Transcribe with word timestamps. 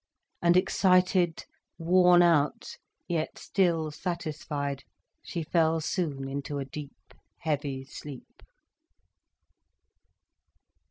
And 0.41 0.57
excited, 0.57 1.45
worn 1.77 2.23
out, 2.23 2.75
yet 3.07 3.37
still 3.37 3.91
satisfied, 3.91 4.83
she 5.21 5.43
fell 5.43 5.79
soon 5.79 6.27
into 6.27 6.57
a 6.57 6.65
deep, 6.65 7.13
heavy 7.41 7.83
sleep. 7.85 8.41